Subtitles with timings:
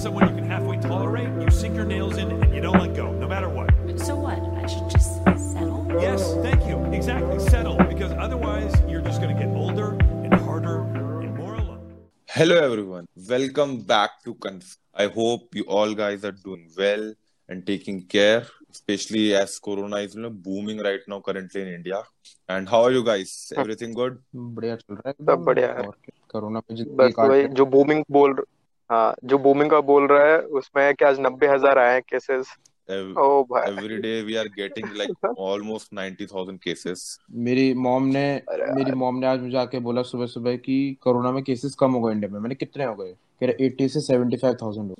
[0.00, 3.12] someone you can halfway tolerate, you sink your nails in and you don't let go,
[3.12, 3.70] no matter what.
[4.00, 4.38] So what?
[4.62, 5.86] I should just settle?
[6.00, 6.76] Yes, thank you.
[6.92, 7.38] Exactly.
[7.38, 7.76] Settle.
[7.76, 9.88] Because otherwise, you're just going to get older
[10.24, 10.82] and harder
[11.22, 11.80] and more alone.
[12.28, 13.06] Hello, everyone.
[13.28, 14.76] Welcome back to Conf.
[14.94, 17.12] I hope you all guys are doing well
[17.48, 22.02] and taking care, especially as Corona is you know, booming right now currently in India.
[22.48, 23.52] And how are you guys?
[23.56, 24.18] Everything good?
[24.34, 27.30] बढ़िया चल रहा है सब एकदम बढ़िया है और क्या, कोरोना पे जिंदगी बस काट
[27.30, 28.34] वही रहे जो बूमिंग बोल
[28.91, 32.01] हाँ जो बूमिंग का बोल रहा है उसमें है कि आज नब्बे हज़ार आए हैं
[32.01, 32.47] केसेस
[32.89, 37.19] Ev- ओ भाई। Every day we are getting like almost 90,000 cases.
[37.31, 41.43] मेरी मॉम ने मेरी मॉम ने आज मुझे आके बोला सुबह सुबह कि कोरोना में
[41.43, 43.11] केसेस कम हो गए इंडिया में। मैंने कितने हो गए?
[43.11, 44.95] कह रहे 80 से 75,000 हो।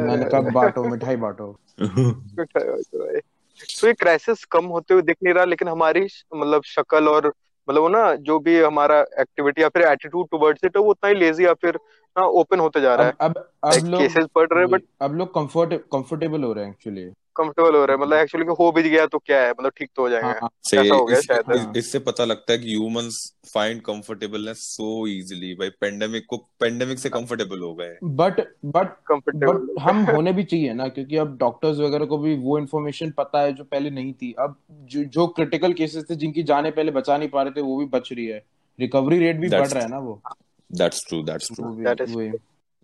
[0.00, 1.58] मैंने कहा बांटो मिठाई बांटो।
[3.80, 7.34] तो ये क्राइसिस कम होते हुए दिख नहीं रहा लेकिन हमारी मतलब शक्ल और
[7.68, 11.14] मतलब वो ना जो भी हमारा एक्टिविटी या फिर एटीट्यूड टुवर्ड्स इट वो उतना ही
[11.14, 11.76] लेजी या फिर
[12.16, 15.14] ना ओपन होते जा रहा है। अब अब लोग केसेस बढ़ रहे हैं बट अब
[15.14, 18.82] लोग कंफर्ट कंफर्टेबल हो रहे हैं एक्चुअली कंफर्टेबल हो रहे हैं। मतलब एक्चुअली हो भी
[18.82, 19.50] गया तो क्या है?
[19.50, 21.72] मतलब ठीक तो हो हाँ जाएँगे। हाँ से ऐसा हो गया इस, शायद। इस, हाँ
[21.76, 27.08] इससे पता लगता है कि humans find comfortableness so easily भाई पेंडेमिक को पेंडेमिक से
[27.08, 31.78] कंफर्टेबल हो गए। बट बट कंफर्टेबल बट हम होने भी चाहिए ना क्योंकि अब डॉक्टर्स
[31.78, 35.72] वगैरह को भी वो इन्फॉर्मेशन पता है जो पहले नहीं थी। अब जो जो क्रिटिकल
[35.72, 38.44] केसेस थे जिनकी जाने पहले बचा नहीं पा रहे थे वो भी बच रही है।
[38.80, 40.22] रिकवरी रेट भी बढ़ रहा है ना वो।
[40.72, 42.28] दैट्स ट्रू दैट्स ट्रू वो भी दैट इज़ वही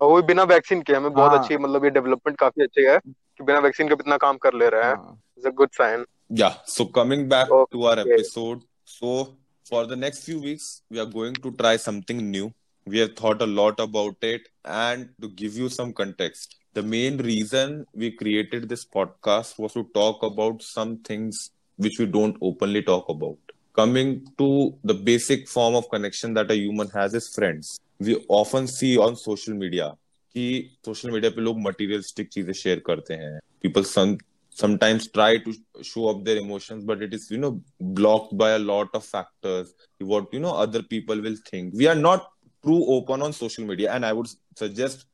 [0.00, 2.98] और वो बिना वैक्सीन के हमें बहुत अच्छी हाँ। मतलब ये डेवलपमेंट काफ़ी अच्छी है
[3.06, 4.92] कि बिना वैक्सीन के इतना काम कर ले रहे हैं।
[5.38, 9.22] इट्स अ गुड साइन या so coming back to our episode so
[9.66, 12.50] for the next few weeks we are going to try something new
[12.86, 17.20] we have thought a lot about it and to give you some context the main
[17.20, 22.80] reason we created this podcast was to talk about some things which we don't openly
[22.82, 24.48] talk about coming to
[24.86, 29.16] the basic form of connection that a human has his friends We often see on
[29.16, 29.90] social media
[30.36, 34.18] कि social media पे लोग materialistic चीज़ें share करते हैं people
[34.56, 35.52] sometimes try to
[35.86, 37.50] show up their emotions but it is you know
[37.96, 39.74] blocked by a lot of factors
[40.12, 42.30] what you know other people will think we are not
[42.64, 44.30] true open on social media and i would
[44.62, 45.04] suggest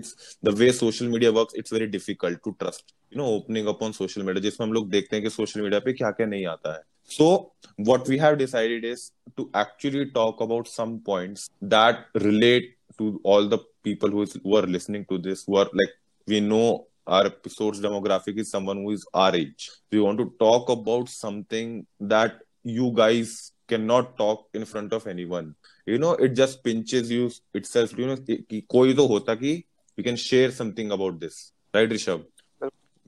[0.00, 3.82] it's the way social media works it's very difficult to trust you know opening up
[3.88, 6.46] on social media जिसमें हम लोग देखते हैं कि social media पे क्या क्या नहीं
[6.54, 12.05] आता है so what we have decided is to actually talk about some points that
[12.15, 15.93] relate to all the people who, is, who are listening to this who are like
[16.27, 19.71] we know our episode's demographic is someone who is our age.
[19.91, 25.55] We want to talk about something that you guys cannot talk in front of anyone.
[25.85, 27.97] You know, it just pinches you itself.
[27.97, 29.63] You know, कि कोई तो होता कि
[29.97, 32.25] we can share something about this, right, Rishabh?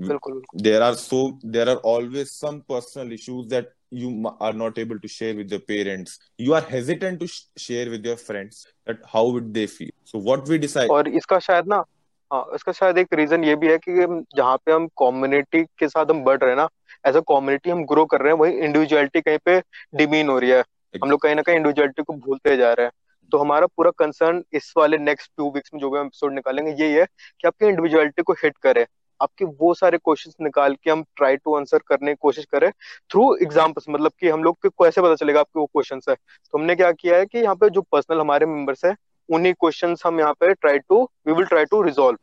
[0.01, 4.10] बिल्कुल बिल्कुल There are so there are always some personal issues that you
[4.41, 6.19] are not able to share with your parents.
[6.38, 8.60] You are hesitant to sh- share with your friends.
[8.87, 9.93] That how would they feel?
[10.12, 10.91] So what we decide.
[10.91, 11.82] और इसका शायद ना
[12.31, 14.06] हाँ इसका शायद एक reason ये भी है कि
[14.37, 16.69] जहाँ पे हम कम्युनिटी के साथ हम बढ़ रहे हैं ना
[17.06, 19.59] एज अ कम्युनिटी हम ग्रो कर रहे हैं, वही इंडिविजुअलिटी कहीं पे
[19.97, 20.60] डिमीन हो रही है
[20.94, 22.93] हम लोग कहीं ना कहीं इंडिविजुअलिटी को भूलते जा रहे हैं
[23.33, 26.94] तो हमारा पूरा कंसर्न इस वाले नेक्स्ट टू वीक्स में जो भी एपिसोड निकालेंगे यही
[26.94, 27.04] है
[27.41, 28.87] कि आपकी इंडिविजुअलिटी को हिट करे
[29.22, 32.70] आपके वो सारे क्वेश्चंस निकाल के हम ट्राई टू आंसर करने की कोशिश करें
[33.10, 36.76] थ्रू एग्जाम्पल्स मतलब कि हम लोग कैसे पता चलेगा आपके वो क्वेश्चन है। तो हमने
[36.76, 38.94] क्या किया है कि यहाँ पे जो पर्सनल हमारे मेंबर्स है
[39.28, 42.19] उन्हीं क्वेश्चन हम यहाँ पे try to we will try to resolve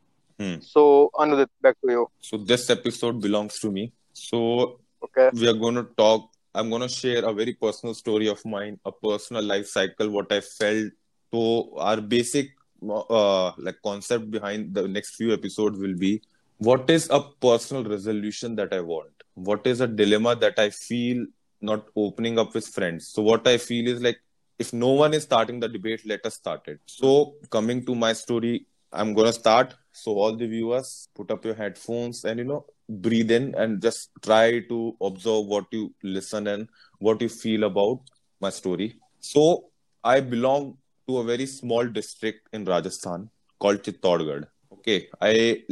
[0.62, 0.84] so
[1.20, 4.40] अनुदित back to you so this episode belongs to me so
[5.02, 8.90] we are gonna talk I am gonna share a very personal story of mind a
[8.90, 10.92] personal life cycle what I felt
[11.32, 16.20] तो are basic like concept behind the next few episodes will be
[16.68, 21.24] what is a personal resolution that i want what is a dilemma that i feel
[21.60, 24.20] not opening up with friends so what i feel is like
[24.58, 28.12] if no one is starting the debate let us start it so coming to my
[28.12, 32.44] story i'm going to start so all the viewers put up your headphones and you
[32.44, 36.68] know breathe in and just try to observe what you listen and
[36.98, 38.00] what you feel about
[38.40, 38.96] my story.
[39.20, 39.70] So
[40.04, 44.46] I belong to a very small district in Rajasthan called Chittorgarh.
[44.82, 45.62] Okay, I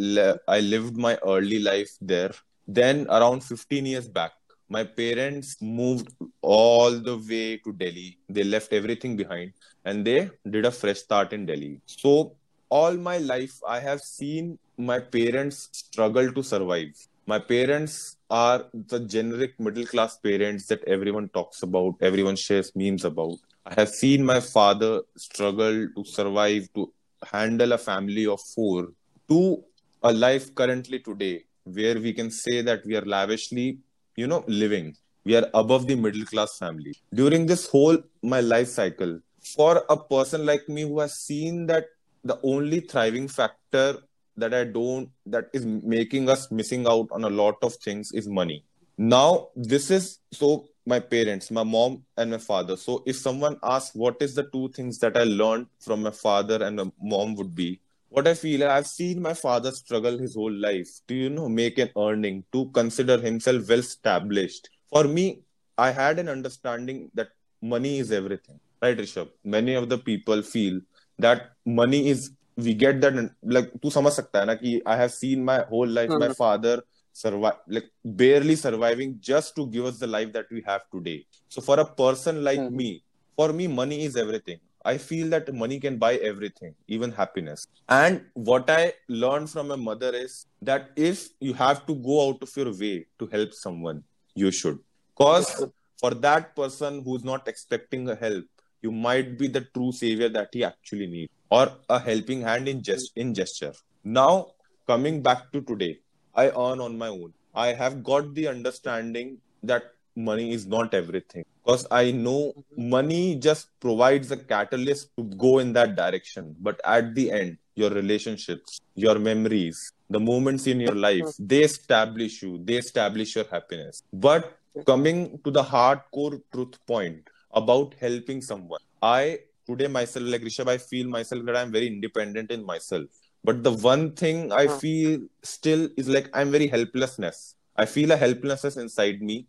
[0.47, 2.31] I lived my early life there.
[2.69, 4.31] Then around 15 years back,
[4.69, 6.12] my parents moved
[6.43, 8.19] all the way to Delhi.
[8.29, 9.55] They left everything behind
[9.85, 11.81] and they did a fresh start in Delhi.
[11.87, 12.37] So
[12.69, 16.95] all my life I have seen my parents struggle to survive.
[17.27, 23.05] My parents are the generic middle class parents that everyone talks about, everyone shares memes
[23.05, 23.39] about.
[23.67, 26.93] I have seen my father struggle to survive, to
[27.33, 28.89] handle a family of four,
[29.31, 29.62] to
[30.03, 33.79] a life currently today where we can say that we are lavishly,
[34.17, 34.97] you know, living.
[35.25, 36.94] We are above the middle class family.
[37.15, 39.21] During this whole my life cycle,
[39.55, 41.87] for a person like me who has seen that
[42.25, 43.99] the only thriving factor
[44.37, 48.29] that I don't that is making us missing out on a lot of things is
[48.29, 48.65] money.
[48.99, 52.76] Now this is so my parents, my mom and my father.
[52.76, 56.62] So if someone asks what is the two things that I learned from my father
[56.65, 57.81] and my mom would be
[58.11, 61.79] what I feel, I've seen my father struggle his whole life to, you know, make
[61.79, 64.69] an earning, to consider himself well established.
[64.91, 65.43] For me,
[65.79, 67.29] I had an understanding that
[67.62, 69.29] money is everything, right, Rishabh?
[69.45, 70.81] Many of the people feel
[71.21, 75.12] that money is, we get that, like, tu samajh sakta hai na ki I have
[75.12, 76.19] seen my whole life, mm-hmm.
[76.19, 80.83] my father survive, like, barely surviving just to give us the life that we have
[80.93, 81.25] today.
[81.49, 82.77] So for a person like mm-hmm.
[82.77, 83.05] me,
[83.37, 84.59] for me, money is everything.
[84.85, 87.67] I feel that money can buy everything, even happiness.
[87.88, 92.43] And what I learned from my mother is that if you have to go out
[92.43, 94.03] of your way to help someone,
[94.35, 94.79] you should.
[95.17, 95.67] Because
[95.99, 98.44] for that person who's not expecting a help,
[98.81, 102.83] you might be the true savior that he actually needs, or a helping hand in
[102.83, 103.75] gest- in gesture.
[104.03, 104.53] Now,
[104.87, 105.99] coming back to today,
[106.35, 107.35] I earn on my own.
[107.55, 113.69] I have got the understanding that money is not everything because i know money just
[113.81, 116.55] provides a catalyst to go in that direction.
[116.61, 122.43] But at the end your relationships your memories the moments in your life they establish
[122.43, 124.03] you they establish your happiness.
[124.12, 130.69] But coming to the hardcore truth point about helping someone i today myself like rishabh
[130.69, 133.07] i feel myself that i'm very independent in myself.
[133.45, 137.55] But the one thing i feel still is like i'm very helplessness.
[137.77, 139.47] I feel a helplessness inside me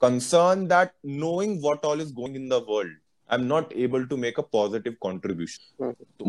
[0.00, 2.92] concern that knowing what all is going in the world
[3.28, 5.62] i'm not able to make a positive contribution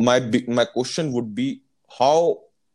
[0.09, 1.49] my big- my question would be
[1.99, 2.17] how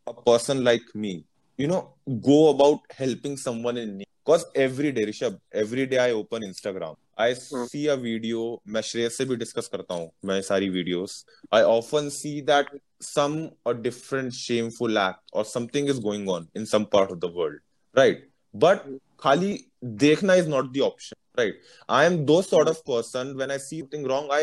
[0.07, 1.15] a person like me
[1.59, 1.83] you know
[2.31, 6.97] go about helping someone in need because every day Rishabh every day i open instagram
[7.27, 8.41] i see a video
[8.75, 11.15] मैं श्रेयस से भी discuss करता हूँ मैं सारी videos
[11.59, 12.73] i often see that
[13.13, 13.39] some
[13.73, 17.61] a different shameful act or something is going on in some part of the world
[18.01, 18.25] right
[18.67, 18.85] but
[19.21, 19.53] खाली
[19.84, 21.54] देखना is not the option right
[21.90, 24.42] i am those sort of person when i see something wrong i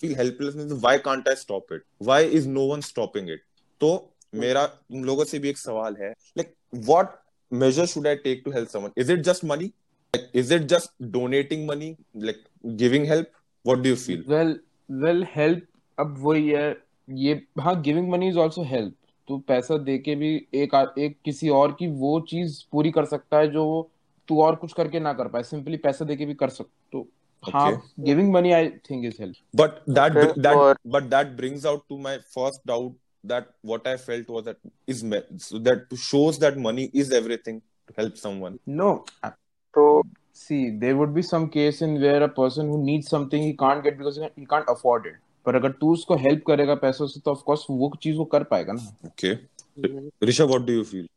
[0.00, 3.44] feel helplessness why can't i stop it why is no one stopping it
[3.80, 3.92] तो
[4.34, 6.52] मेरा तुम लोगों से भी एक सवाल है like
[6.90, 7.14] what
[7.52, 9.70] measure should i take to help someone is it just money
[10.14, 11.90] like is it just donating money
[12.28, 12.42] like
[12.82, 13.30] giving help
[13.64, 14.58] what do you feel well
[15.04, 15.66] well help
[15.98, 16.68] अब वही है
[17.08, 18.94] ये हाँ giving money is also help
[19.28, 23.38] तू पैसा दे के भी एक एक किसी और की वो चीज़ पूरी कर सकता
[23.38, 23.64] है जो
[24.28, 27.08] तू और कुछ करके ना कर पाए सिंपली पैसा देके भी कर सकते तो
[27.42, 31.98] हाँ giving money I think is help but that that but that brings out to
[31.98, 34.56] my first doubt that what I felt was that
[34.88, 35.04] is
[35.38, 39.04] so that to shows that money is everything to help someone no
[39.74, 40.02] तो
[40.34, 43.82] see there would be some case in where a person who needs something he can't
[43.82, 47.30] get because he can't afford it पर अगर तू उसको help करेगा पैसों से तो
[47.30, 49.34] of course वो चीज़ वो कर पाएगा ना। Okay
[50.26, 51.08] Rishabh what do you feel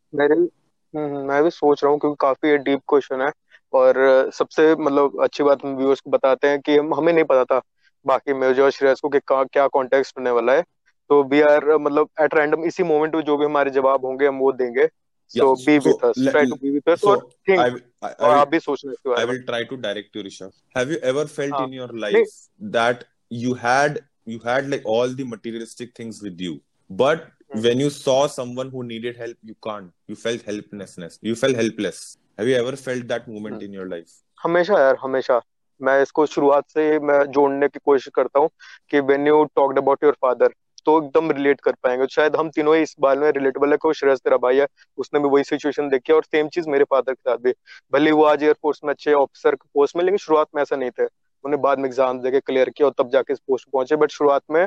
[0.98, 3.32] मैं भी सोच रहा हूँ क्योंकि काफ़ी ये डीप क्वेश्चन है
[3.74, 7.44] और सबसे मतलब अच्छी बात हम व्यूअर्स को बताते हैं कि हम हमें नहीं पता
[7.44, 7.62] था
[8.06, 10.62] बाकी मेरे और श्रेयस को कि का, क्या कॉन्टेक्स्ट होने वाला है।
[11.10, 14.38] तो वी आर मतलब एट रैंडम इसी मोमेंट में जो भी हमारे जवाब होंगे हम
[14.38, 14.90] वो देंगे।
[15.30, 18.12] So be so with us try to be with us so और थिंक I, I,
[18.12, 20.52] I और आप भी सोचना इसके I बारे में। will try to direct you, Rishabh.
[20.78, 22.34] Have you ever felt हाँ। in your life
[22.76, 23.04] that
[23.36, 24.00] you had
[24.34, 26.54] you had like all the materialistic things with you,
[26.92, 29.92] but hmm, when you saw someone who needed help, you can't.
[30.08, 31.20] You felt helplessness.
[31.22, 32.18] You felt helpless.
[32.38, 34.12] Have you ever felt that moment hmm. in your life?
[34.42, 35.42] हमेशा यार हमेशा
[35.82, 38.50] मैं इसको शुरुआत से मैं जोड़ने की कोशिश करता हूँ
[38.92, 40.54] कि when you talked about your father
[40.86, 43.88] तो एकदम रिलेट कर पाएँगे शायद हम तीनों ही इस बारे में रिलेटेबल है कि
[43.88, 47.14] वो श्रेयस तेरा भाई है उसने भी वही सिचुएशन देखी और सेम चीज़ मेरे फादर
[47.14, 47.54] के साथ भी
[47.94, 50.92] भले वो आज एयरफोर्स में अच्छे ऑफिसर के पोस्ट में लेकिन शुरुआत में ऐसा नहीं
[51.00, 51.06] थे
[51.48, 54.42] उन्हें बाद में एग्ज़ाम देके क्लियर किया और तब जाके इस पोस्ट पहुँचे। बट शुरुआत
[54.52, 54.66] में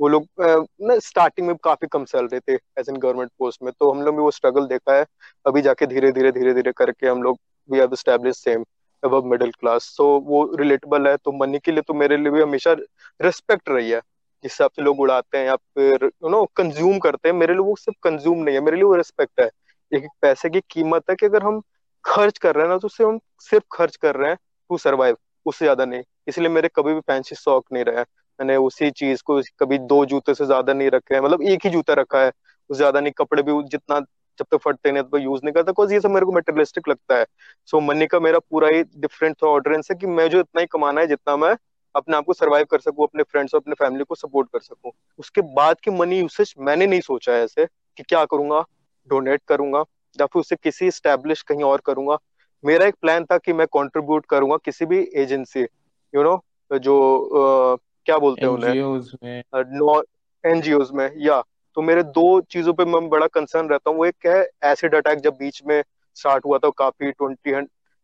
[0.00, 3.90] वो लोग ना स्टार्टिंग में काफ़ी कम सैलरी थे एज इन गवर्नमेंट पोस्ट में। तो
[3.90, 5.04] हम लोग भी वो स्ट्रगल देखा है।
[5.46, 8.64] अभी जाके धीरे धीरे धीरे धीरे करके हम लोग we have establish same
[9.02, 12.42] above middle class so वो रिलेटेबल है। तो मनी के लिए तो मेरे लिए भी
[12.42, 12.72] हमेशा
[13.20, 14.00] रिस्पेक्ट रही है।
[14.44, 17.62] जिस हिसाब से लोग उड़ाते हैं या फिर यू नो कंज्यूम करते हैं, मेरे लिए
[17.62, 19.48] वो सिर्फ़ कंज्यूम नहीं है। मेरे लिए वो रिस्पेक्ट है।
[19.92, 21.60] एक पैसे की कीमत है कि अगर हम
[22.04, 24.38] खर्च कर रहे हैं ना तो उससे हम सिर्फ़ खर्च कर रहे हैं
[24.70, 28.02] टू सर्वाइव उससे ज़्यादा नहीं। इसलिए मेरे कभी भी फैंसी शौक नहीं रहा
[28.38, 31.70] मैंने उसी चीज़ को कभी दो जूते से ज़्यादा नहीं रखे हैं मतलब एक ही
[31.70, 35.18] जूता रखा है। उससे ज़्यादा नहीं कपड़े भी जितना जब तक तो फटते नहीं तो
[35.18, 37.24] यूज़ नहीं करता ये सब मेरे को मेटेरियलिस्टिक लगता है।
[37.68, 40.60] सो so, मनी का मेरा पूरा ही डिफरेंट था ऑर्डरेंस है कि मैं जो इतना
[40.60, 41.54] ही कमाना है जितना मैं
[41.94, 44.92] अपने आप को सर्वाइव कर सकूँ अपने फ्रेंड्स और अपने फैमिली को सपोर्ट कर सकूँ।
[45.18, 48.64] उसके बाद की मनी यूसेज मैंने नहीं सोचा है ऐसे कि क्या करूँगा
[49.08, 49.84] डोनेट करूँगा
[50.18, 52.16] या फिर उसे किसी स्टैब्लिश कहीं और करूँगा।
[52.64, 55.66] मेरा एक प्लान था कि मैं कंट्रीब्यूट करूँगा किसी भी एजेंसी
[56.14, 56.40] यू नो
[56.70, 57.76] जो
[58.06, 58.70] क्या बोलते हैं उन्हें?
[60.44, 61.42] एनजीओ में। या।
[61.76, 64.40] तो मेरे दो चीज़ों पे मैं बड़ा कंसर्न रहता हूँ। वो एक है
[64.70, 65.82] एसिड अटैक जब बीच में
[66.16, 67.52] स्टार्ट हुआ था काफ़ी ट्वेंटी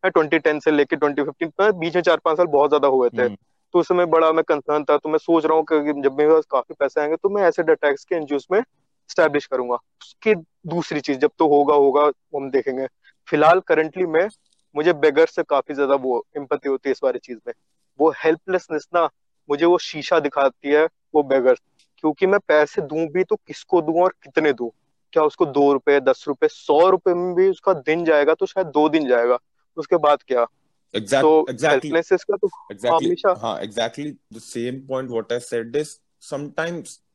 [0.03, 3.09] ट्वेंटी टेन से लेके ट्वेंटी फिफ्टीन पर बीच में चार पाँच साल बहुत ज़्यादा हुए
[3.09, 3.35] थे। हम्म।
[3.73, 6.29] तो उस समय बड़ा मैं कंसर्न था। तो मैं सोच रहा हूँ कि जब मेरे
[6.29, 8.61] पास काफ़ी पैसे आएँगे तो मैं एसिड अटैक्स के एनजीओ में
[9.09, 10.35] स्टैब्लिश करूँगा। उसकी
[10.67, 12.87] दूसरी चीज़ जब तो होगा होगा हम देखेंगे।
[13.27, 14.27] फ़िलहाल करंटली मैं
[14.75, 17.53] मुझे बेगर से काफ़ी ज़्यादा वो एम्पति होती है इस वाली चीज़ में।
[17.99, 19.09] वो हेल्पलेसनेस ना
[19.49, 21.53] मुझे वो शीशा दिखाती है वो बेगर
[21.97, 24.73] क्योंकि मैं पैसे दू भी तो किसको दू और कितने दू?
[25.13, 28.67] क्या उसको दो रुपए दस रुपए सौ रुपए में भी उसका दिन जाएगा तो शायद
[28.67, 29.37] दो दिन जाएगा।
[29.77, 30.47] उसके बाद क्या?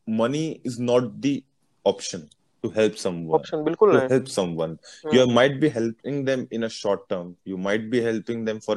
[0.09, 1.45] Money is not the
[1.87, 2.29] option
[6.69, 7.83] short term you might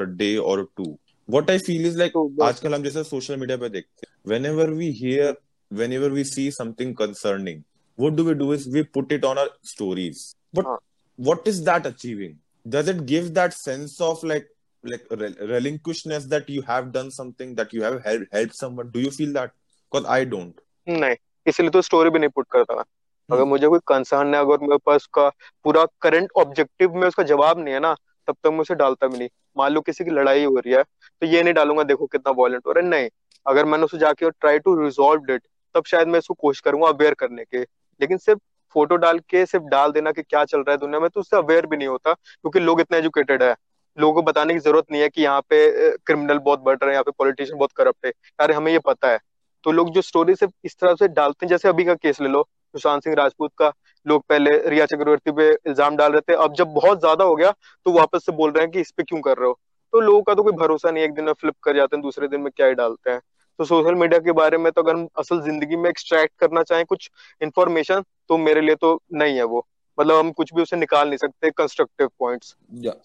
[0.08, 0.98] day और to
[1.36, 4.34] what i feel is like तो बस आजकल हम जैसे सोशल मीडिया पे देखते हैं
[4.34, 5.30] whenever we hear
[5.72, 7.64] whenever we see something concerning
[7.98, 10.22] what do we do is we put it on our stories
[10.60, 10.78] but हाँ
[11.20, 12.36] what is that achieving
[12.76, 14.48] does it give that sense of like
[14.84, 19.06] like rel- relinquishness that you have done something that you have helped helped someone do
[19.06, 19.56] you feel that
[19.92, 21.16] because i don't नहीं
[21.48, 22.84] इसलिए तो story भी नहीं put करता मैं
[23.30, 25.28] अगर हम्म मुझे कोई कंसर्न है अगर मेरे पास उसका
[25.64, 27.96] पूरा करंट ऑब्जेक्टिव में उसका जवाब नहीं है ना
[28.28, 30.84] तब तक मैं उसे डालता भी नहीं। मान लो किसी की लड़ाई हो रही है
[30.84, 33.10] तो ये नहीं डालूँगा, देखो कितना वॉयलेंट हो रहा है। नहीं,
[33.46, 35.42] अगर मैंने उसे जाके और ट्राई टू रिजॉल्व इट
[35.76, 38.40] तब शायद मैं इसको कोशिश करूँगा अवेयर करने के। लेकिन सिर्फ़
[38.76, 41.38] फ़ोटो डाल के, सिर्फ़ डाल देना कि क्या चल रहा है दुनिया में तो उससे
[41.38, 43.56] अवेयर भी नहीं होता, क्योंकि लोग इतने एजुकेटेड है।
[43.98, 46.94] लोगों को बताने की ज़रूरत नहीं है कि यहाँ पे क्रिमिनल बहुत बढ़ रहे हैं,
[46.94, 49.20] यहाँ पे पॉलिटिशियन बहुत करप्ट है। यार, हमें ये पता है।
[49.64, 52.28] तो लोग जो स्टोरी सिर्फ़ इस तरह से डालते हैं, जैसे अभी का केस ले
[52.30, 52.44] लो,
[52.76, 53.72] सुशांत सिंह राजपूत का।
[54.08, 57.52] लोग पहले रिया चक्रवर्ती पे इल्ज़ाम डाल रहे थे अब जब बहुत ज़्यादा हो गया
[57.86, 59.60] तो वापस से बोल रहे हैं कि इस पे क्यों कर रहे हो?
[59.94, 62.28] तो लोगों का तो कोई भरोसा नहीं एक दिन में फ्लिप कर जाते हैं दूसरे
[62.28, 63.20] दिन में क्या ही डालते हैं।
[63.60, 66.86] तो सोशल मीडिया के बारे में तो अगर हम असल ज़िंदगी में एक्सट्रैक्ट करना चाहें
[66.86, 67.10] कुछ
[67.42, 69.66] इन्फॉर्मेशन तो मेरे लिए तो नहीं है वो।
[69.98, 72.56] मतलब हम कुछ भी उसे निकाल नहीं सकते constructive points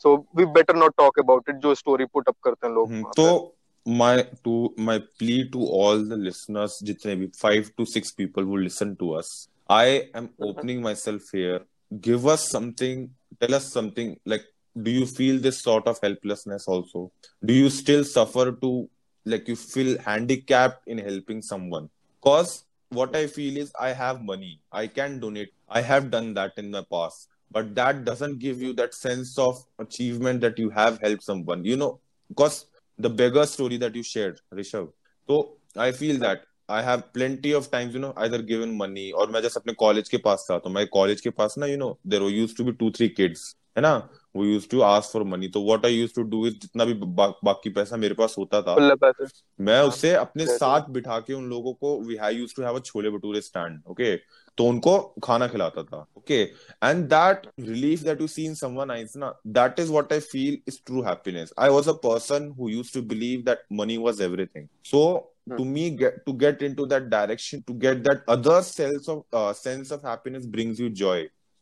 [0.03, 3.11] so we better not talk about it जो स्टोरी पुट अप करते हैं लोग हम्म,
[3.17, 3.57] तो
[3.87, 4.17] my
[4.47, 4.57] to
[4.87, 9.09] my plea to all the listeners जितने भी five to six people who listen to
[9.21, 9.31] us
[9.69, 11.61] I am opening myself here.
[12.01, 13.11] Give us something.
[13.41, 14.19] Tell us something.
[14.25, 14.45] Like
[14.81, 17.13] do you feel this sort of helplessness also?
[17.45, 18.89] Do you still suffer to
[19.25, 21.91] like you feel handicapped in helping someone?
[22.23, 24.61] Cause what I feel is I have money.
[24.71, 25.53] I can donate.
[25.69, 27.29] I have done that in the past.
[27.51, 31.65] But that doesn't give you that sense of achievement that you have helped someone.
[31.65, 32.67] You know because
[32.99, 34.91] the beggar story that you shared rishabh.
[35.27, 39.32] So i feel that i have plenty of times you know either given money और
[39.32, 41.98] मैं जैसे अपने college के पास था तो मैं college के पास ना you know
[42.08, 43.96] there used to be two three kids है ना
[44.36, 46.94] वो used to ask for money तो what I used to do is जितना भी
[46.94, 49.26] बा, बाकी पैसा मेरे पास होता था खुले पैसे
[49.60, 52.64] मैं हाँ उससे अपने जैसे साथ बिठा के उन लोगों को we have used to
[52.64, 54.16] have a chole bhature stand okay
[54.58, 56.42] तो उनको खाना खिलाता था okay
[56.84, 60.58] and that relief that you see in someone eyes ना that is what I feel
[60.68, 64.68] is true happiness I was a person who used to believe that money was everything
[64.86, 65.04] so
[65.42, 69.24] hmm, to me get to get into that direction to get that other sense of
[69.34, 71.18] uh, sense of happiness brings you joy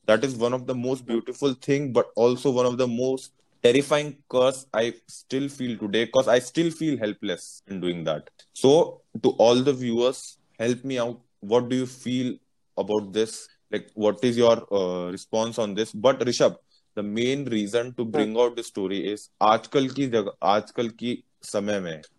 [0.08, 3.32] that is one of the most hmm, beautiful thing but also one of the most
[3.64, 8.30] terrifying curse i still feel today because i still feel helpless in doing that
[8.64, 8.74] so
[9.24, 10.20] to all the viewers
[10.60, 11.20] help me out
[11.54, 12.34] what do you feel
[12.78, 16.58] about this like what is your uh, response on this but rishabh
[16.96, 21.12] the main reason to hmm, bring out this story is आजकल की जगह आजकल की
[21.44, 22.02] समय में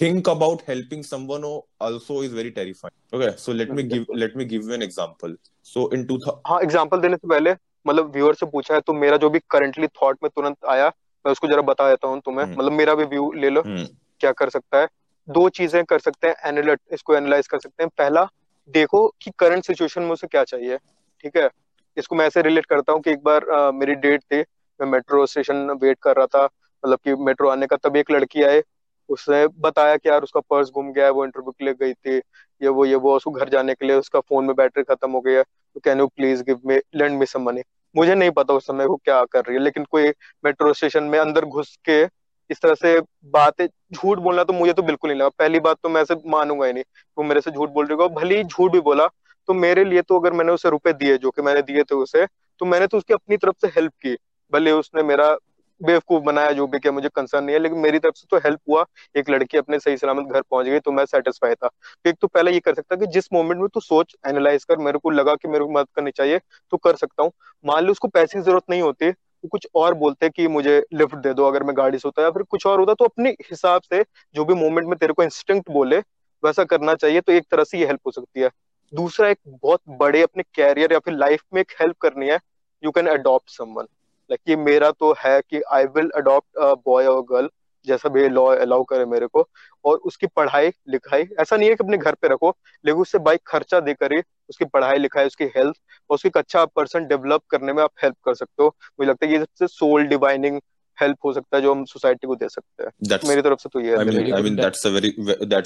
[0.00, 1.44] think about helping someone
[1.80, 2.94] also is very terrifying.
[3.12, 5.34] Okay so let me give let me give you an example.
[5.72, 7.54] So in two thou- हाँ example देने से पहले
[7.86, 10.88] मतलब व्यूअर से पूछा है तो मेरा जो भी करंटली थॉट में तुरंत आया
[11.24, 13.84] मैं उसको जरा बता देता हूँ तुम्हें। हम्म। मतलब मेरा भी व्यू ले लो हम्म।
[14.20, 14.88] क्या कर सकता है।
[15.28, 18.26] दो चीज़ें कर सकते हैं एनालिट इसको एनालाइज कर सकते हैं। पहला
[18.74, 20.76] देखो कि करंट सिचुएशन में उसे क्या चाहिए
[21.22, 21.48] ठीक है?
[21.96, 24.40] इसको मैं ऐसे रिलेट करता हूँ कि एक बार अ, मेरी डेट थी
[24.80, 28.42] मैं मेट्रो स्टेशन वेट कर रहा था मतलब कि मेट्रो आने का तब एक लड़की
[28.42, 28.62] आए
[29.08, 32.16] उसने बताया कि यार उसका पर्स गुम गया है, वो इंटरव्यू के लिए गई थी,
[32.60, 35.22] ये वो ये वो, उसको घर जाने के लिए उसका फ़ोन में बैटरी खत्म हो
[35.28, 37.62] है तो can you please give me lend me some money
[37.94, 40.08] मुझे नहीं पता उस समय वो क्या कर रही है, लेकिन कोई
[40.44, 42.02] मेट्रो स्टेशन में अंदर घुस के
[42.50, 45.88] इस तरह से बातें, झूठ बोलना तो मुझे तो बिल्कुल नहीं लगा। पहली बात तो
[45.88, 46.84] मैं ऐसे मानूँगा ही नहीं
[47.16, 49.06] वो मेरे से झूठ बोल रही होगा भले ही झूठ भी बोला
[49.48, 52.26] तो मेरे लिए तो अगर मैंने उसे रुपए दिए, जो कि मैंने दिए थे उसे
[52.60, 54.16] तो मैंने तो उसकी अपनी तरफ़ से हेल्प की,
[54.52, 55.36] भले उसने मेरा
[55.80, 58.60] बेवकूफ़ बनाया, जो भी किया, मुझे कंसर्न नहीं है, लेकिन मेरी तरफ़ से तो हेल्प
[58.68, 61.70] हुआ। एक लड़की अपने सही सलामत घर पहुँच गई तो मैं सेटिस्फाई था।
[62.04, 64.98] एक तो पहले ये कर सकता कि जिस मोमेंट में तू सोच एनालाइज कर, मेरे
[64.98, 66.40] को लगा कि मेरे को मदद करनी चाहिए
[66.72, 67.32] तो कर सकता हूँ।
[67.64, 71.14] मान लो उसको पैसे की ज़रूरत नहीं होती तो कुछ और बोलते कि मुझे लिफ्ट
[71.16, 73.82] दे दो, अगर मैं गाड़ी से होता या फिर कुछ और होता तो अपने हिसाब
[73.84, 74.02] से
[74.34, 75.98] जो भी मोमेंट में तेरे को इंस्टिंक्ट बोले,
[76.42, 78.50] वैसा करना चाहिए तो एक तरह से ये हेल्प हो सकती है।
[78.92, 82.38] दूसरा, एक बहुत बड़े अपने कैरियर या फिर लाइफ में एक हेल्प करनी है
[82.82, 83.86] you can adopt someone
[84.30, 87.48] like ये मेरा तो है कि आई विल अडॉप्ट बॉय और गर्ल
[87.86, 89.48] जैसा भी लॉ अलाउ करे मेरे को
[89.84, 92.50] और उसकी पढ़ाई लिखाई ऐसा नहीं है कि अपने घर पे रखो
[92.84, 95.74] लेकिन उससे बाइक खर्चा देकर ही उसकी पढ़ाई लिखाई उसकी हेल्थ
[96.10, 98.68] और उसकी अच्छा पर्सन डेवलप करने में आप हेल्प कर सकते हो
[99.00, 100.60] मुझे लगता है ये सबसे सोल डिवाइनिंग
[101.00, 103.80] हेल्प हो सकता है जो हम सोसाइटी को दे सकते हैं मेरी तरफ़ से तो
[103.80, 104.84] ये है very that's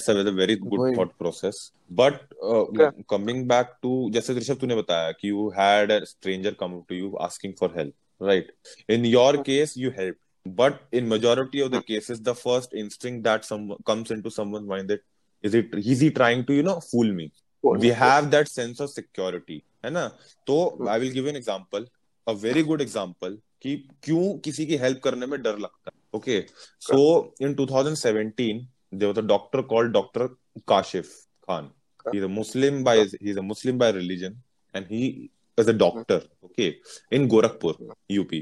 [0.09, 1.55] a very, very good वही। thought process.
[1.91, 2.89] But uh, Okay.
[3.09, 7.11] coming back to जैसे ऋषभ तूने बताया कि you had a stranger come to you
[7.21, 8.46] asking for help, right?
[8.88, 10.20] In your case, you helped.
[10.46, 14.90] But in majority of the cases, the first instinct that some comes into someone's mind
[14.90, 15.02] that
[15.42, 17.32] is it is he trying to you know fool me?
[17.64, 20.12] We have that sense of security, है ना?
[20.48, 21.86] तो I will give you an example,
[22.26, 25.98] a very good example कि क्यों किसी की help करने में डर लगता है.
[26.16, 26.48] Okay,
[26.80, 30.30] so in 2017, there was a doctor called Dr.
[30.66, 31.08] Kashif
[31.46, 31.72] Khan.
[32.12, 34.42] He's a Muslim by he's a Muslim by religion,
[34.74, 35.30] and he
[35.63, 36.23] is a doctor.
[36.45, 36.79] Okay,
[37.11, 37.75] in Gorakhpur,
[38.21, 38.33] UP.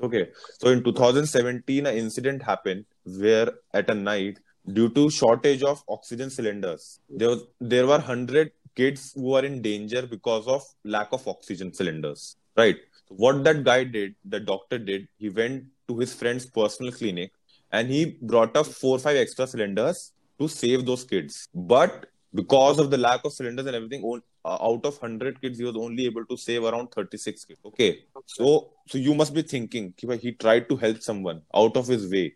[0.00, 4.38] Okay, so in 2017, an incident happened where at a night,
[4.72, 9.60] due to shortage of oxygen cylinders, there was there were hundred kids who are in
[9.60, 12.36] danger because of lack of oxygen cylinders.
[12.56, 12.78] Right.
[13.08, 17.32] So what that guy did, the doctor did, he went to his friend's personal clinic
[17.72, 21.48] and he brought up four or five extra cylinders to save those kids.
[21.54, 22.06] But
[22.38, 24.02] because of the lack of cylinders and everything
[24.44, 27.90] uh, out of 100 kids he was only able to save around 36 kids okay?
[28.26, 29.94] So so you must be thinking
[30.26, 32.26] he tried to help someone out of his way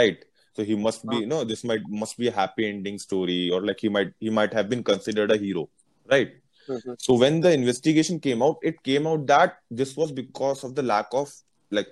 [0.00, 0.18] right?
[0.56, 3.60] So he must be you know this might must be a happy ending story or
[3.70, 5.68] like he might he might have been considered a hero
[6.10, 6.30] right?
[6.68, 6.94] Mm-hmm.
[7.04, 10.82] so when the investigation came out it came out that this was because of the
[10.82, 11.30] lack of
[11.76, 11.88] like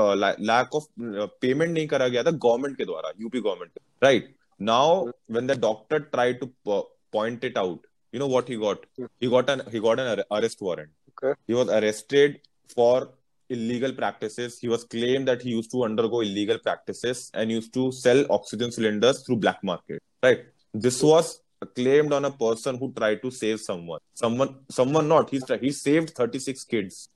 [0.00, 0.14] uh,
[0.50, 0.84] lack of
[1.20, 3.72] uh, payment nahi kara gaya tha government ke dwara up government
[4.06, 4.28] right?
[4.58, 5.34] Now mm-hmm.
[5.34, 7.80] when the doctor tried to uh, point it out.
[8.12, 8.84] You know what he got?
[8.96, 9.06] Hmm.
[9.20, 10.90] He got an he got an arrest warrant.
[11.20, 11.38] Okay.
[11.48, 12.40] he was arrested
[12.74, 13.10] for
[13.50, 14.58] illegal practices.
[14.58, 18.70] He was claimed that he used to undergo illegal practices and used to sell oxygen
[18.70, 20.44] cylinders through black market right?
[20.74, 21.08] This hmm.
[21.08, 21.40] was
[21.74, 24.00] claimed on a person who tried to save someone.
[24.14, 25.30] Someone someone not.
[25.30, 27.08] He's he saved 36 kids.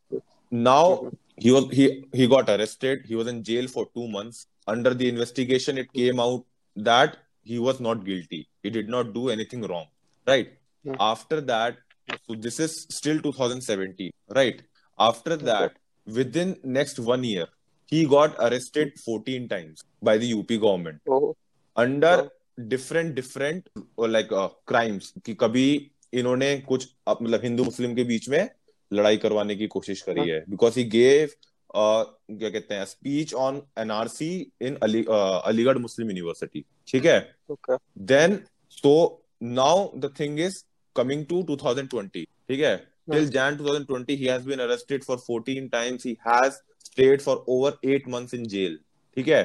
[0.50, 1.08] Now hmm.
[1.36, 3.04] he was he he got arrested.
[3.06, 4.46] He was in jail for 2 months.
[4.66, 6.44] Under the investigation it came out
[6.76, 9.86] that he was not guilty he did not do anything wrong
[10.26, 10.50] right
[10.84, 10.94] Hmm.
[11.06, 11.76] after that
[12.26, 14.62] so this is still 2017 right
[14.98, 15.76] after that
[16.06, 17.46] within next one year
[17.92, 21.34] he got arrested 14 times by the up government Oh,
[21.76, 22.28] under Oh.
[22.72, 23.68] Different different
[24.08, 24.28] like
[24.68, 25.66] crimes कि कभी
[26.12, 28.42] इन्होंने कुछ मतलब हिंदू मुस्लिम के बीच में
[28.90, 31.30] लड़ाई करवाने की कोशिश करी है बिकॉज़ ही गेव
[31.74, 34.30] क्या कहते हैं speech on NRC
[34.62, 37.18] in Aligarh Muslim university ठीक है?
[37.98, 38.36] देन
[38.84, 38.94] तो
[39.42, 40.62] now the thing is
[40.96, 42.76] coming to 2020 ठीक है?
[43.10, 47.78] Till Jan 2020 he has been arrested for 14 times he has stayed for over
[47.94, 48.78] 8 months in jail
[49.16, 49.42] ठीक है?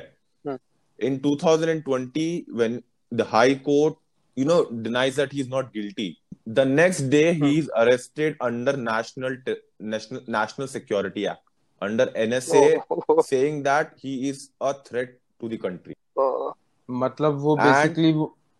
[1.00, 3.96] In 2020 when the high court
[4.38, 6.16] you know denies that he is not guilty
[6.50, 9.38] the next day he is arrested under national
[9.82, 11.46] national security act
[11.82, 15.10] under nsa Oh, saying that he is a threat
[15.42, 16.54] to the country oh,
[16.90, 18.14] मतलब वो And- basically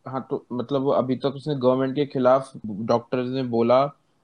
[0.06, 2.52] हाँ तो मतलब वो अभी तक उसने government के खिलाफ
[2.92, 3.80] डॉक्टर ने बोला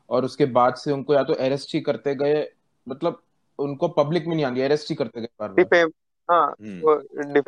[0.10, 2.48] और उसके बाद से उनको या तो अरेस्ट ही करते गए
[2.88, 3.22] मतलब
[3.60, 5.92] उनको पब्लिक में नहीं आने अरेस्ट ही करते गए बार बार डिफेम
[6.30, 6.82] हाँ Hmm.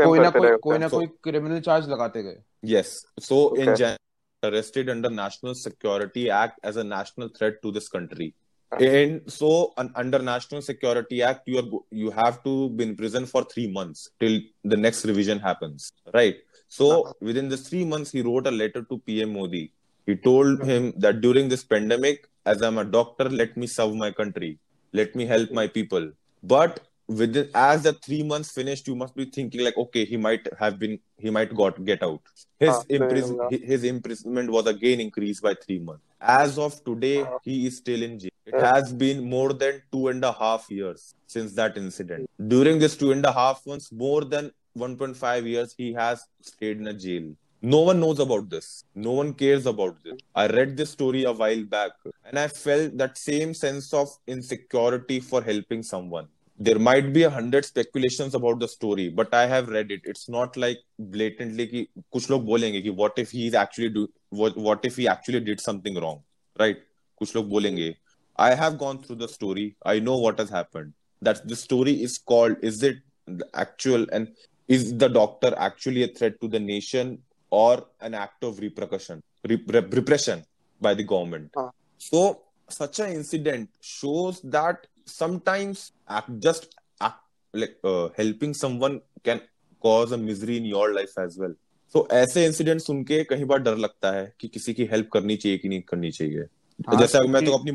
[0.02, 2.38] कोई ना कोई कोई ना So- कोई क्रिमिनल चार्ज लगाते गए
[2.74, 2.90] Yes.
[3.28, 3.76] So in Okay.
[3.82, 3.98] Jan,
[4.44, 8.28] arrested under National Security Act as a national threat to this country.
[8.72, 12.96] And so un- under National Security Act, you are go- you have to be in
[12.96, 16.38] prison for three months till the next revision happens, right?
[16.68, 17.14] So uh-huh.
[17.22, 19.72] within the three months, he wrote a letter to PM Modi.
[20.06, 20.70] He told uh-huh.
[20.70, 24.60] him that during this pandemic, as I'm a doctor, let me serve my country,
[24.94, 26.12] let me help my people.
[26.44, 30.48] But within as the three months finished, you must be thinking like, okay, he might
[30.60, 32.22] have been, he might got get out.
[32.60, 33.58] His Ah, impris- yeah.
[33.66, 36.04] his imprisonment was again increased by three months.
[36.20, 37.38] As of today, ah.
[37.44, 38.32] he is still in jail.
[38.45, 42.29] It has been more than two and a half years since that incident.
[42.49, 46.89] During this two and a half months, more than 1.5 years, he has stayed in
[46.89, 47.33] a jail.
[47.63, 48.85] No one knows about this.
[48.95, 50.19] No one cares about this.
[50.35, 51.91] I read this story a while back
[52.25, 56.29] and I felt that same sense of insecurity for helping someone.
[56.59, 60.01] There might be a hundred speculations about the story, but I have read it.
[60.05, 64.57] It's not like blatantly कि कुछ लोग बोलेंगे कि what if he's actually do what
[64.57, 66.23] what if he actually did something wrong,
[66.59, 66.77] right?
[67.19, 67.95] कुछ लोग बोलेंगे.
[68.37, 69.77] I have gone through the story.
[69.85, 70.93] I know what has happened.
[71.23, 72.57] That the story is called.
[72.63, 72.97] Is it
[73.27, 74.29] the actual and
[74.69, 77.19] is the doctor actually a threat to the nation
[77.51, 80.45] or an act of repercussion, rep- rep- repression
[80.81, 81.51] by the government?
[81.59, 81.71] हाँ.
[81.99, 87.21] so such an incident shows that sometimes act, just act,
[87.53, 89.41] like uh, helping someone can
[89.83, 91.55] cause a misery in your life as well
[91.95, 95.37] तो ऐसे incident सुन के कई बार डर लगता है कि किसी की हेल्प करनी
[95.37, 96.45] चाहिए कि नहीं करनी चाहिए
[96.89, 97.73] हाँ, जैसे अगर मैं क्योंकि- तो अपनी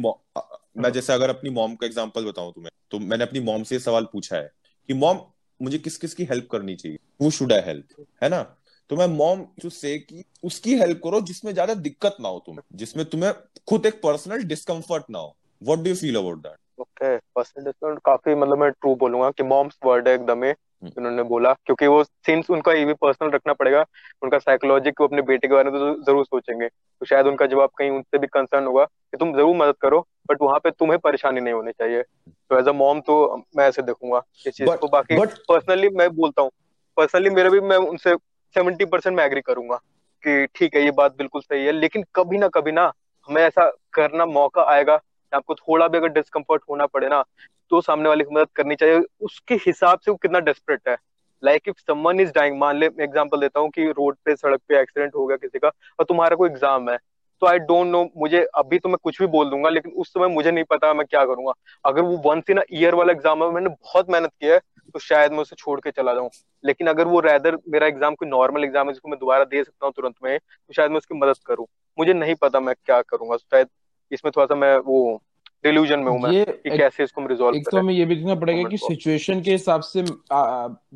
[0.77, 4.05] मॉ- जैसे अगर अपनी मॉम का एग्ज़ाम्पल बताऊँ तुम्हें तो मैंने अपनी मॉम से सवाल
[4.13, 4.51] पूछा है
[4.89, 5.21] कि मॉम
[5.61, 6.99] मुझे किस किस की हेल्प करनी चाहिए?
[7.23, 8.43] हु शुड आई हेल्प है ना?
[8.91, 12.63] तो मैं मॉम टू से कि उसकी हेल्प करो जिसमें ज़्यादा दिक्कत ना हो तुम्हें,
[12.75, 13.33] जिसमें तुम्हें
[13.69, 17.99] खुद एक पर्सनल डिस्कम्फर्ट ना हो। What do you feel about that okay personal discount
[18.05, 20.45] काफ़ी मतलब मैं ट्रू बोलूँगा कि मॉम्स वर्ड है एकदम।
[20.83, 23.85] उन्होंने बोला क्योंकि वो सिंस उनका ये भी पर्सनल रखना पड़ेगा
[24.23, 27.71] उनका साइकोलॉजी को अपने बेटे के बारे में तो ज़रूर सोचेंगे। तो शायद उनका जवाब
[27.79, 31.41] कहीं उनसे भी कंसर्न होगा कि तुम ज़रूर मदद करो बट वहाँ पे तुम्हें परेशानी
[31.41, 35.19] नहीं होनी चाहिए। तो एज अ मॉम तो मैं ऐसे देखूँगा इस चीज़ को। बाकी
[35.19, 36.51] पर्सनली मैं बोलता हूँ
[36.97, 38.15] पर्सनली मेरा भी मैं उनसे
[38.55, 39.77] सेवेंटी परसेंट मैं एग्री करूँगा
[40.25, 42.91] कि ठीक है ये बात बिल्कुल सही है। लेकिन कभी ना कभी ना
[43.29, 45.01] हमें ऐसा करना मौका आएगा
[45.33, 47.23] आपको थोड़ा भी अगर डिस्कम्फर्ट होना पड़े ना
[47.71, 50.97] तो सामने वाले की मदद करनी चाहिए। उसके हिसाब से वो कितना डेस्परेट है।
[51.43, 54.81] Like if someone is dying मान ले एग्जांपल देता हूँ कि रोड पे, सड़क पे
[54.81, 56.99] एक्सीडेंट हो गया किसी का, और तुम्हारा कोई एग्ज़ाम है
[57.43, 60.29] तो आई डोंट नो मुझे अभी तो मैं कुछ भी बोल दूँगा, लेकिन उस समय
[60.29, 61.53] मुझे नहीं पता मैं क्या करूँगा।
[61.85, 64.61] अगर वो वंस इन ईयर वाला एग्ज़ाम है, मैंने बहुत मेहनत किया है
[64.95, 66.29] तो शायद मैं उसे छोड़ के चला जाऊँ।
[66.65, 69.87] लेकिन अगर वो रैदर मेरा एग्ज़ाम कोई नॉर्मल एग्ज़ाम है, जिसको मैं दोबारा दे सकता
[69.87, 71.67] हूँ तुरंत में तो शायद मैं उसकी मदद करूँ।
[71.99, 73.69] मुझे नहीं पता मैं क्या करूँगा। शायद
[74.13, 75.21] इसमें थोड़ा सा मैं वो
[75.65, 78.69] डिल्यूजन में हूँ मैं कि कैसे इसको रिजॉल्व एक तो हमें ये भी देखना पड़ेगा
[78.69, 80.05] कि सिचुएशन के हिसाब से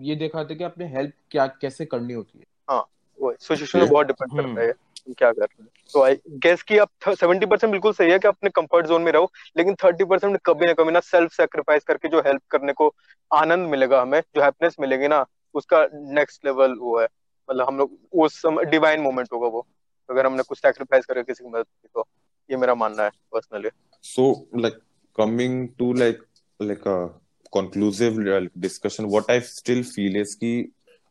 [0.04, 2.82] ये देखा था कि आपने हेल्प क्या कैसे करनी होती है।
[3.20, 4.72] वो सिचुएशन में बहुत डिपेंड हम्म। करता है
[5.08, 8.28] क्या कर रहे हो। तो आई गेस कि आप सेवेंटी परसेंट बिल्कुल सही है कि
[8.28, 12.08] अपने कंफर्ट जोन में रहो लेकिन थर्टी परसेंट कभी ना कभी ना सेल्फ सेक्रीफाइस करके
[12.08, 12.92] जो हेल्प करने को
[13.30, 15.24] आनंद मिलेगा हमें जो हैप्पीनेस मिलेगी ना
[15.54, 17.06] उसका नेक्स्ट लेवल वो है।
[17.48, 19.66] मतलब हम लोग उस समय डिवाइन मोमेंट होगा वो।
[20.08, 22.06] अगर हमने कुछ सेक्रीफाइस करके किसी की मदद की तो
[22.50, 23.68] ये मेरा मानना है personally
[24.03, 24.79] so like
[25.15, 26.19] coming to like
[26.59, 27.09] like a
[27.51, 30.51] conclusive like, discussion what i still feel is ki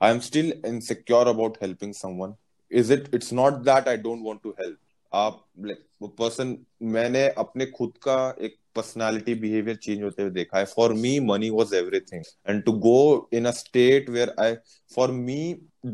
[0.01, 2.35] i am still insecure about helping someone
[2.71, 4.77] is it it's not that i don't want to help
[5.12, 6.57] आप like वो person
[6.95, 11.49] मैंने अपने खुद का एक personality behaviour change होते हुए देखा है for me money
[11.51, 14.55] was everything and to go in a state where I
[14.95, 15.41] for me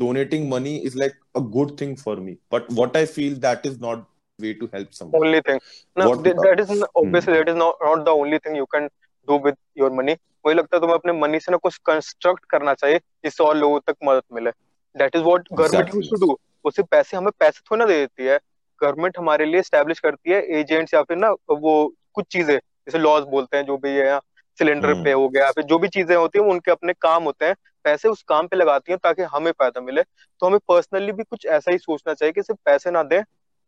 [0.00, 3.74] donating money is like a good thing for me but what i feel that is
[3.80, 4.06] not
[4.39, 5.21] way to help someone.
[5.21, 5.59] Only thing.
[5.97, 8.89] No th- that is n- obviously that is not not the only thing you can
[9.27, 10.15] do with your money.
[10.45, 13.79] मुझे लगता है तुम्हें अपने money से ना कुछ construct करना चाहिए जिससे और लोगों
[13.79, 14.51] तक मदद मिले।
[14.95, 18.25] That is what government use to do उससे पैसे हमें पैसे थोड़ा ना दे देती
[18.25, 18.39] है।
[18.81, 23.23] गवर्नमेंट हमारे लिए स्टैब्लिश करती है एजेंट्स या फिर ना वो कुछ चीज़ें जैसे लॉज
[23.23, 24.19] बोलते हैं जो भी है
[24.59, 27.23] सिलेंडर हम्म। पे हो गया फिर जो भी चीज़ें होती है वो उनके अपने काम
[27.23, 30.01] होते हैं। पैसे उस काम पे लगाती हैं ताकि हमें फ़ायदा मिले।
[30.39, 33.21] तो हमें पर्सनली भी कुछ ऐसा ही सोचना चाहिए कि सिर्फ़ पैसे ना दें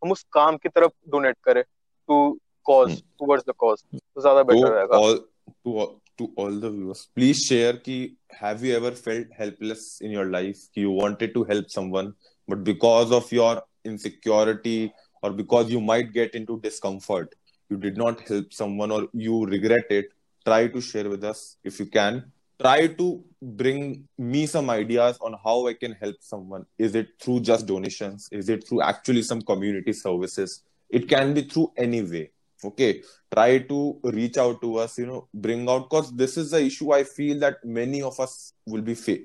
[0.03, 2.17] हम उस काम की तरफ़ डोनेट करें to
[2.65, 5.85] cause towards the cause तो ज़्यादा बेटर रहेगा। All to
[6.17, 7.99] to all the viewers please share की
[8.41, 12.13] have you ever felt helpless in your life कि you wanted to help someone
[12.47, 14.89] but because of your insecurity
[15.23, 17.35] और because you might get into discomfort
[17.69, 20.09] you did not help someone और you regret it
[20.45, 22.21] try to share with us if you can
[22.61, 26.65] try to bring me some ideas on how I can help someone.
[26.77, 28.29] Is it through just donations?
[28.31, 30.63] Is it through actually some community services?
[30.89, 32.31] It can be through any way.
[32.63, 33.01] Okay.
[33.33, 36.91] Try to reach out to us, you know, bring out because this is the issue
[36.93, 39.19] I feel that many of us will be fa-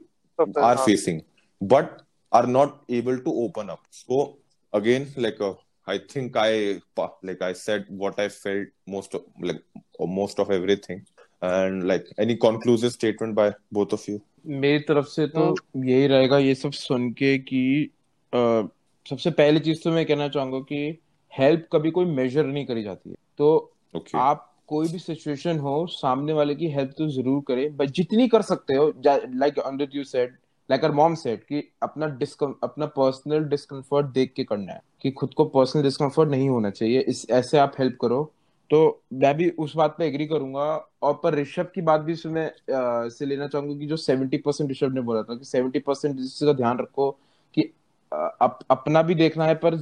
[0.56, 1.22] are facing,
[1.60, 3.80] but are not able to open up.
[3.90, 4.38] So
[4.72, 6.80] again, like a I think I
[7.22, 9.62] like I said what I felt most of like
[10.00, 11.06] most of everything.
[11.46, 14.18] And like any conclusive statement by both of you?
[14.46, 17.90] मेरी तरफ़ से तो यही रहेगा ये सब सुन के कि
[18.32, 18.68] अ,
[19.10, 20.98] सबसे पहली चीज़ तो मैं कहना चाहूँगा कि
[21.38, 24.14] हेल्प कभी कोई मेजर नहीं करी जाती है। तो okay.
[24.14, 28.42] आप कोई भी सिचुएशन हो सामने वाले की हेल्प तो ज़रूर करें बट जितनी कर
[28.42, 30.36] सकते हो like Amrit you said
[30.70, 35.10] like our mom said कि अपना डिस्कम अपना पर्सनल डिस्कम्फर्ट देख के करना है। कि
[35.10, 38.32] खुद को पर्सनल डिस्कम्फर्ट नहीं होना चाहिए। इस ऐसे आप हेल्प करो।
[38.70, 38.78] तो
[39.12, 40.64] मैं भी उस बात पे एग्री करूँगा।
[41.02, 42.50] और पर ऋषभ की बात भी इसमें
[43.10, 46.52] से लेना चाहूँगा कि जो सेवेंटी परसेंट ऋषभ ने बोला था कि सेवेंटी परसेंट इसका
[46.52, 47.10] ध्यान रखो
[47.54, 47.62] कि
[48.12, 49.74] अप, अपना भी देखना है पर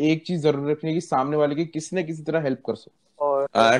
[0.00, 2.74] एक चीज़ ज़रूर रखनी है कि सामने वाले की किसी न किसी तरह हेल्प कर
[2.74, 2.96] सको।
[3.54, 3.78] uh,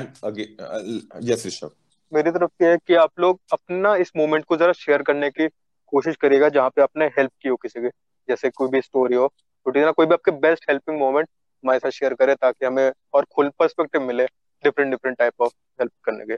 [1.23, 1.71] yes rishabh
[2.13, 5.47] मेरी तरफ़ से है कि आप लोग अपना इस मोमेंट को जरा शेयर करने की
[5.87, 7.87] कोशिश करिएगा जहाँ पे आपने हेल्प की हो किसी की
[8.29, 9.27] जैसे कोई भी स्टोरी हो।
[9.65, 11.27] तो ना कोई भी आपके बेस्ट हेल्पिंग मोमेंट
[11.63, 14.25] हमारे साथ शेयर करें ताकि हमें और खुल पर्सपेक्टिव मिले।
[14.63, 16.37] different different type of help karne ke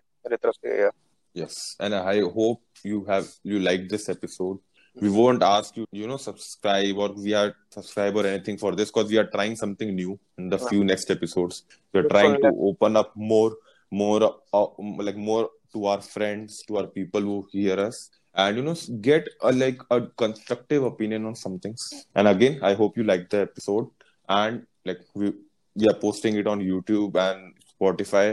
[0.64, 0.94] yeah.
[1.34, 1.76] Yes.
[1.80, 4.60] And i hope you have you like this episode.
[5.02, 8.92] We won't ask you you know subscribe or we are subscribe or anything for this
[8.92, 11.64] because we are trying something new in the few next episodes.
[11.94, 13.56] We're trying to open up more
[13.90, 14.68] more uh,
[15.08, 18.12] like more to our friends to our people who hear us.
[18.36, 21.90] And you know get a like a constructive opinion on some things.
[22.14, 23.90] And again i hope you like the episode.
[24.30, 25.34] And like we
[25.76, 28.28] we are posting it on youtube and spotify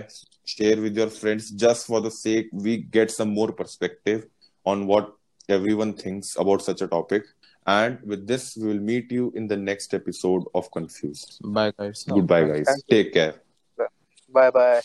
[0.45, 4.27] share with your friends just for the sake we get some more perspective
[4.65, 5.13] on what
[5.49, 7.25] everyone thinks about such a topic
[7.67, 12.05] and with this we will meet you in the next episode of confused Bye, guys.
[12.09, 13.35] goodbye guys take care
[14.33, 14.81] Bye bye.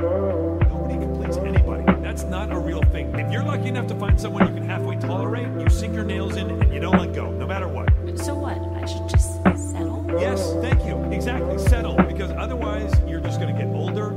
[0.00, 1.84] Nobody completes anybody.
[2.02, 3.12] That's not a real thing.
[3.18, 6.36] If you're lucky enough to find someone you can halfway tolerate, you sink your nails
[6.36, 7.88] in and you don't let go, no matter what.
[8.18, 8.58] So what?
[8.80, 9.39] I should just settle?
[10.18, 10.96] Yes, thank you.
[11.12, 11.58] Exactly.
[11.58, 14.16] Settle, because otherwise you're just going to get older